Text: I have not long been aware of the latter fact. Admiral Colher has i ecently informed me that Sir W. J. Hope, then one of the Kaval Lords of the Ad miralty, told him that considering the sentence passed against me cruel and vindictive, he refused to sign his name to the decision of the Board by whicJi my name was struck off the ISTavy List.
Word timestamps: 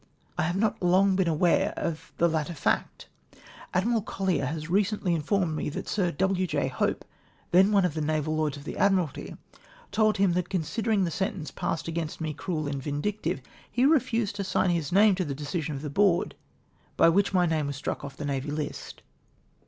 I 0.35 0.41
have 0.45 0.55
not 0.55 0.81
long 0.81 1.15
been 1.15 1.27
aware 1.27 1.75
of 1.77 2.11
the 2.17 2.27
latter 2.27 2.55
fact. 2.55 3.05
Admiral 3.71 4.01
Colher 4.01 4.47
has 4.47 4.63
i 4.63 4.67
ecently 4.69 5.13
informed 5.13 5.55
me 5.55 5.69
that 5.69 5.87
Sir 5.87 6.09
W. 6.13 6.47
J. 6.47 6.69
Hope, 6.69 7.05
then 7.51 7.71
one 7.71 7.85
of 7.85 7.93
the 7.93 8.01
Kaval 8.01 8.35
Lords 8.35 8.57
of 8.57 8.63
the 8.63 8.77
Ad 8.77 8.93
miralty, 8.93 9.37
told 9.91 10.17
him 10.17 10.33
that 10.33 10.49
considering 10.49 11.03
the 11.03 11.11
sentence 11.11 11.51
passed 11.51 11.87
against 11.87 12.19
me 12.19 12.33
cruel 12.33 12.67
and 12.67 12.81
vindictive, 12.81 13.41
he 13.71 13.85
refused 13.85 14.35
to 14.37 14.43
sign 14.43 14.71
his 14.71 14.91
name 14.91 15.13
to 15.13 15.23
the 15.23 15.35
decision 15.35 15.75
of 15.75 15.83
the 15.83 15.89
Board 15.91 16.33
by 16.97 17.07
whicJi 17.07 17.33
my 17.33 17.45
name 17.45 17.67
was 17.67 17.75
struck 17.75 18.03
off 18.03 18.17
the 18.17 18.25
ISTavy 18.25 18.51
List. 18.51 19.03